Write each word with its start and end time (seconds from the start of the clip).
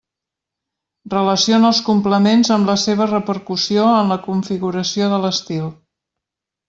Relaciona 1.13 1.67
els 1.73 1.81
complements 1.89 2.49
amb 2.57 2.71
la 2.71 2.77
seva 2.85 3.07
repercussió 3.11 3.85
en 3.99 4.09
la 4.15 4.19
configuració 4.27 5.11
de 5.13 5.21
l'estil. 5.27 5.69